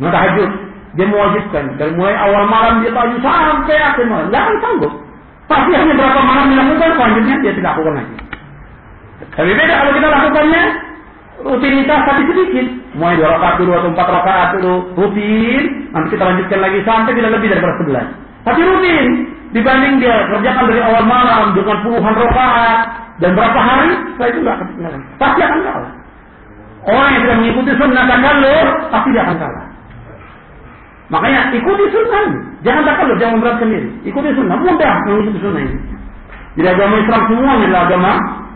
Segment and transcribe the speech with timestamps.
[0.00, 0.50] Nah, tahajud.
[0.96, 1.64] Dia mewajibkan.
[1.76, 4.26] Dari mulai awal malam dia tahajud sampai akhir malam.
[4.32, 4.92] Tidak akan sanggup.
[5.46, 8.16] Pasti hanya berapa malam dilakukan, selanjutnya dia tidak lakukan lagi.
[9.36, 10.62] Tapi beda kalau kita lakukannya
[11.44, 12.66] rutinitas tapi sedikit.
[12.96, 15.62] Mulai dua rakaat dulu atau empat rakaat dulu rutin.
[15.92, 18.06] Nanti kita lanjutkan lagi sampai tidak lebih dari sebelas.
[18.42, 19.06] Tapi rutin
[19.54, 22.78] dibanding dia kerjakan dari awal malam dengan puluhan rakaat
[23.16, 24.58] dan berapa hari, setelah itu nggak
[25.16, 25.92] pasti akan kalah.
[26.86, 29.66] Orang yang tidak mengikuti sunnah takalur pasti dia akan kalah.
[31.06, 32.26] Makanya ikuti sunnah.
[32.66, 33.88] Jangan takalur, jangan memberatkan diri.
[34.10, 35.78] Ikuti sunnah, mudah mengikuti sunnah ini.
[36.56, 38.12] Jadi agama Islam semuanya adalah agama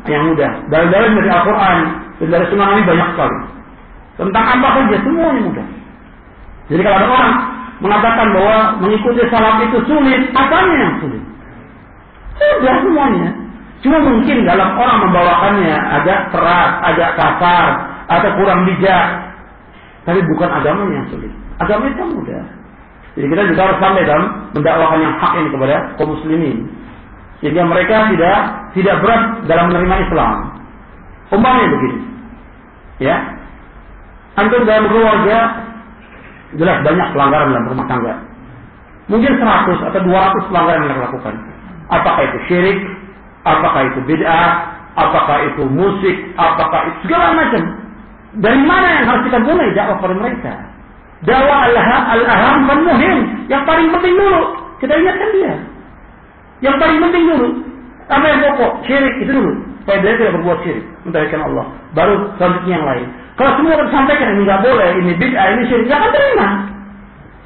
[0.09, 0.51] yang mudah.
[0.73, 1.79] Dalil-dalil dari Al-Quran
[2.21, 3.39] dari sunnah Nabi banyak sekali.
[4.21, 5.67] Tentang apa saja, semuanya mudah.
[6.69, 7.35] Jadi kalau ada orang
[7.81, 11.23] mengatakan bahwa mengikuti salat itu sulit, apanya yang sulit?
[12.37, 13.29] Sudah semuanya.
[13.81, 17.65] Cuma mungkin dalam orang membawakannya agak keras, agak kasar,
[18.13, 19.07] atau kurang bijak.
[20.05, 21.33] Tapi bukan agamanya yang sulit.
[21.61, 22.45] Agama itu mudah.
[23.19, 26.59] Jadi kita juga harus sampai dalam mendakwakan yang hak ini kepada kaum muslimin.
[27.43, 28.39] Sehingga mereka tidak
[28.77, 30.35] tidak berat dalam menerima Islam.
[31.31, 31.99] Umpamanya begini.
[33.01, 33.17] Ya.
[34.39, 35.39] Antum dalam keluarga
[36.55, 38.15] jelas banyak pelanggaran dalam rumah tangga.
[39.11, 41.35] Mungkin 100 atau 200 pelanggaran yang dilakukan.
[41.91, 42.79] Apakah itu syirik,
[43.43, 44.51] apakah itu bid'ah,
[44.95, 47.63] apakah itu musik, apakah itu segala macam.
[48.39, 50.55] Dari mana yang harus kita mulai dakwah pada mereka?
[51.21, 53.19] Dakwah al-aham dan muhim.
[53.53, 54.43] Yang paling penting dulu.
[54.81, 55.53] Kita ingatkan dia.
[56.65, 57.49] Yang paling penting dulu.
[58.09, 58.73] Apa yang pokok?
[58.89, 59.53] Syirik itu dulu.
[59.85, 60.85] Supaya dia tidak berbuat syirik.
[61.05, 61.65] Mentahirkan Allah.
[61.93, 63.07] Baru selanjutnya yang lain.
[63.37, 66.49] Kalau semua kita sampaikan ini nggak boleh, ini bid'ah, ini syirik, nggak akan terima.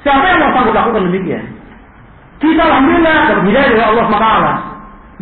[0.02, 1.45] Siapa yang mau sanggup lakukan demikian?
[2.42, 4.28] Kita alhamdulillah berbeda dari Allah SWT.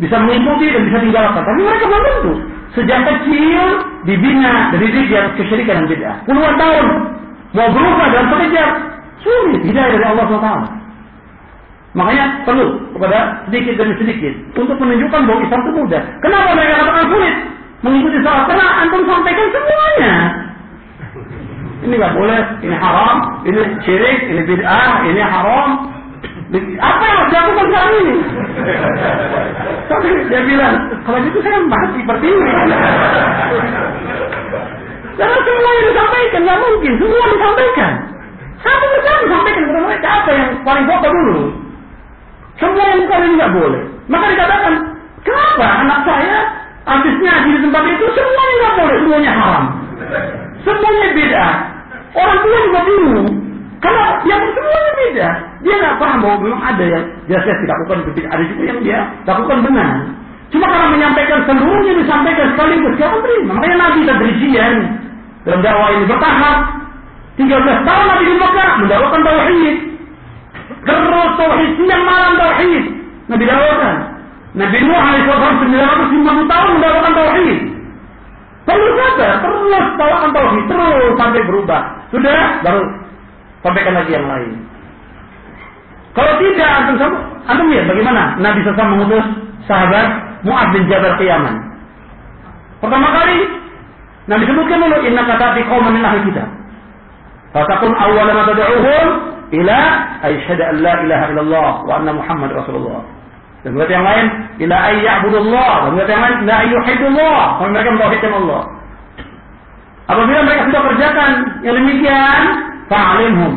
[0.01, 1.41] Bisa mengikuti dan bisa tinggalkan.
[1.45, 2.33] Tapi mereka belum tentu.
[2.73, 3.65] Sejak kecil
[4.09, 6.15] dibina dari di atas kesyirikan dan bid'ah.
[6.25, 6.85] Puluhan tahun
[7.53, 8.69] mau berubah dalam sekejap
[9.21, 10.49] sulit hidayah dari Allah SWT.
[11.93, 16.01] Makanya perlu kepada sedikit demi sedikit untuk menunjukkan bahwa Islam itu mudah.
[16.25, 17.35] Kenapa mereka katakan sulit
[17.85, 18.49] mengikuti salat?
[18.49, 20.13] Karena antum sampaikan semuanya.
[21.83, 25.69] Ini nggak boleh, ini haram, ini syirik, ini bid'ah, ini haram.
[26.79, 28.15] Apa yang harus dilakukan sekarang ini?
[29.89, 32.29] Tapi dia bilang, kalau gitu saya mati seperti.
[35.13, 36.91] Karena semua yang disampaikan, nggak mungkin.
[36.97, 37.91] Semua disampaikan.
[38.63, 41.39] Satu persatu disampaikan kepada mereka apa yang paling pokok dulu.
[42.57, 43.81] Semua yang bukan ini nggak boleh.
[44.07, 44.73] Maka dikatakan,
[45.25, 46.37] kenapa anak saya
[46.83, 49.63] habisnya di tempat itu semuanya nggak boleh, semuanya haram.
[50.63, 51.45] Semuanya beda.
[52.13, 53.29] Orang tua juga bingung.
[53.83, 55.29] Karena yang semuanya beda.
[55.63, 57.97] Dia nggak paham bahwa memang ada yang jelas tidak lakukan.
[58.31, 59.89] Ada juga yang dia lakukan benar.
[60.51, 63.57] Cuma karena menyampaikan seluruhnya disampaikan sekaligus, siapa terima?
[63.57, 64.73] Makanya Nabi tadrijian
[65.43, 66.57] dalam dakwah ini bertahap.
[67.33, 67.49] 13
[67.89, 69.75] tahun Nabi di Mekah mendakwakan tauhid.
[70.85, 72.83] Terus tauhid siang malam tauhid.
[73.25, 73.95] Nabi dakwakan.
[74.53, 77.59] Nabi Nuh alaihissalam 950 tahun mendakwakan tauhid.
[78.63, 81.81] Perlu saja terus bawakan tauhid terus sampai berubah.
[82.13, 82.81] Sudah baru
[83.65, 84.53] sampaikan lagi yang lain.
[86.13, 87.13] Kalau tidak antum
[87.49, 89.25] antum lihat bagaimana Nabi SAW mengutus
[89.65, 91.55] sahabat Mu'ad bin Jabal ke Yaman.
[92.83, 93.37] Pertama kali
[94.27, 96.47] Nabi sebutkan dulu inna kata di qauman min ahli kitab.
[97.55, 99.07] Fatakun awwal ma tad'uhum
[99.55, 99.79] ila
[100.23, 103.03] asyhadu an la ilaha illallah wa anna Muhammad Rasulullah.
[103.63, 104.25] Dan ayat yang lain
[104.67, 107.39] ila ayyabudullah dan ayat yang lain la ayyuhidullah.
[107.63, 108.61] Mereka mentauhidkan Allah.
[110.03, 111.31] Apabila mereka sudah kerjakan
[111.63, 112.41] yang demikian,
[112.91, 113.51] fa'alimhum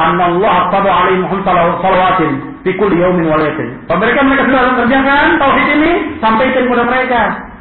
[0.00, 3.68] anna Allah qada alaihim salawatin fi kulli yawmin wa lailatin.
[3.88, 7.20] Mereka mereka sudah kerjakan tauhid ini sampaikan kepada mereka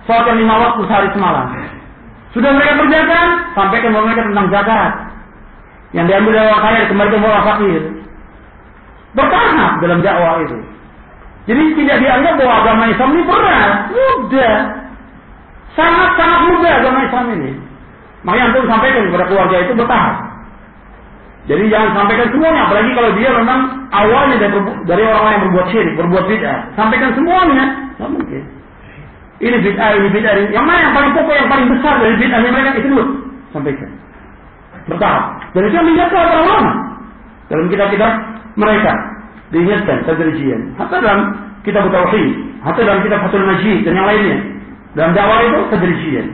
[0.09, 1.45] salat yang lima waktu sehari semalam.
[2.29, 3.27] Sudah mereka kerjakan,
[3.57, 4.91] sampaikan kepada mereka tentang zakat.
[5.89, 7.81] Yang diambil dari orang kaya kembali orang fakir.
[9.17, 10.57] Bertahap dalam dakwah itu.
[11.49, 14.57] Jadi tidak dianggap bahwa agama Islam ini berat, mudah.
[15.73, 17.51] Sangat-sangat mudah agama Islam ini.
[18.21, 20.28] Makanya antum sampaikan kepada keluarga itu bertahap.
[21.47, 23.59] Jadi jangan sampaikan semuanya, apalagi kalau dia memang
[23.90, 26.59] awalnya dari, dari orang yang berbuat syirik, berbuat bid'ah.
[26.75, 27.66] Sampaikan semuanya,
[27.97, 28.43] nggak mungkin.
[29.40, 30.47] Ini bid'ah, ini bid'ah, ini.
[30.52, 33.05] Yang mana yang paling pokok, yang paling besar dari bid'ahnya mereka itu dulu.
[33.55, 33.90] Sampaikan.
[34.90, 35.23] Bertahap.
[35.55, 36.72] Dan itu yang menjaga para ulama.
[37.49, 38.11] Dalam kitab-kitab
[38.59, 38.93] mereka.
[39.49, 40.61] Diingatkan, tadrijian.
[40.78, 41.19] Hatta dalam
[41.66, 42.61] kitab Tauhid.
[42.61, 44.37] Hatta dalam kitab Fatul Majid dan yang lainnya.
[44.93, 46.28] Dalam dakwah itu tadrijian.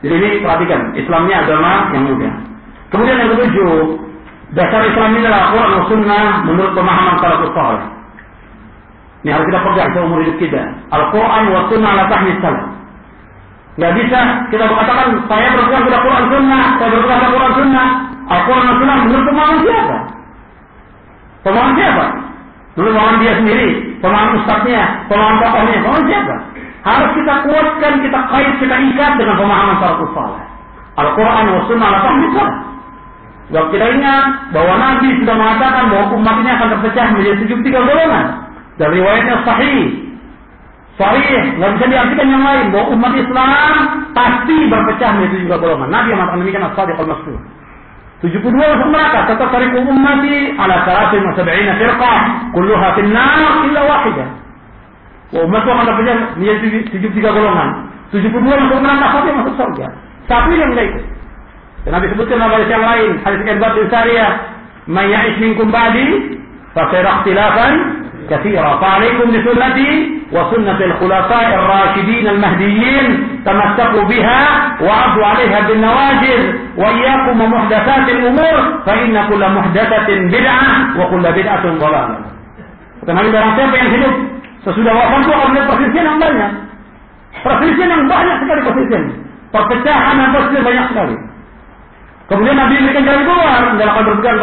[0.00, 2.34] Jadi ini perhatikan, Islamnya agama yang mudah.
[2.90, 3.74] Kemudian yang ketujuh,
[4.58, 7.84] dasar Islam ini adalah Quran dan Sunnah menurut pemahaman salafus saleh.
[9.22, 10.62] Ini harus kita pegang seumur hidup kita.
[10.90, 12.32] Al-Quran wa Sunnah la tahmi.
[13.78, 14.18] Gak bisa
[14.50, 17.88] kita berkatakan saya berpegang pada Quran Sunnah, saya berpegang pada Quran Sunnah.
[19.06, 19.96] menurut pemahaman siapa?
[21.46, 22.04] Pemahaman siapa?
[22.74, 23.68] Menurut pemahaman dia sendiri,
[24.02, 26.34] pemahaman ustadznya, pemahaman tokohnya, pemahaman siapa?
[26.80, 30.42] Harus kita kuatkan, kita kait, kita ikat dengan pemahaman salafus saleh.
[30.98, 32.69] Al-Quran wa sunnah ala Kalau
[33.50, 34.24] kita ingat
[34.54, 38.24] bahwa Nabi sudah mengatakan bahwa umat ini akan terpecah menjadi 73 golongan.
[38.78, 40.06] Dan riwayatnya sahih.
[40.94, 43.74] Sahih, nggak bisa diartikan yang lain bahwa umat Islam
[44.14, 45.88] pasti berpecah menjadi 73 golongan.
[45.90, 47.38] Nabi yang mengatakan demikian as-sadiq al-masdur.
[48.20, 52.18] 72 masuk neraka, tarik ummati ala saratin wa sab'ina firqah,
[52.52, 54.28] kulluha finnar illa wahidah.
[55.34, 57.68] Wah, umat itu akan terpecah menjadi 73 golongan.
[58.14, 59.86] 72 masuk neraka, satu masuk surga.
[60.30, 61.04] Satu yang enggak ikut.
[61.84, 64.30] Dan Nabi sebutkan hadis yang lain, hadis Ibad bin Sariyah,
[64.84, 66.36] "Man ya'ish minkum ba'di
[66.76, 67.72] fa sayara ikhtilafan
[68.28, 68.76] katsira.
[68.78, 69.88] Fa 'alaikum bi sunnati
[70.28, 73.06] wa sunnati al-khulafa'i ar-rasyidin al-mahdiyyin
[73.42, 74.42] tamassaku biha
[74.84, 76.40] wa 'addu 'alayha bin nawajid
[76.76, 82.20] wa iyyakum wa muhdatsatil umur fa inna kulla muhdatsatin bid'ah wa kulla bid'atin dhalalah."
[83.00, 84.14] Kata Nabi barang siapa yang hidup
[84.68, 86.50] sesudah wafat itu ada perselisihan yang banyak.
[87.40, 89.04] Perselisihan yang banyak sekali perselisihan.
[89.50, 91.16] Perpecahan dan perselisihan banyak sekali.
[92.30, 94.38] Kemudian Nabi memberikan jalan keluar dalam berpegang